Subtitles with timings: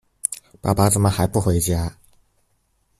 [0.61, 1.95] 爸爸怎麼還不回家